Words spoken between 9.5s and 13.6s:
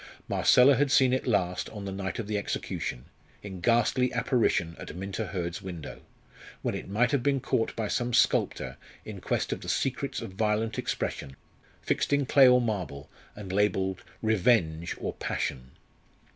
of the secrets of violent expression, fixed in clay or marble, and